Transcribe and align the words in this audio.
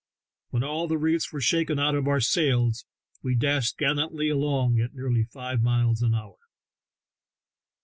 When 0.49 0.63
all 0.63 0.87
the 0.87 0.97
reefs 0.97 1.31
were 1.31 1.41
shaken 1.41 1.77
out 1.77 1.93
of 1.93 2.07
our 2.07 2.19
sails 2.19 2.87
we 3.21 3.35
dashed 3.35 3.77
gallantly 3.77 4.29
along 4.29 4.79
at 4.79 4.95
nearly 4.95 5.25
five 5.25 5.61
miles 5.61 6.01
an 6.01 6.15
hour. 6.15 6.39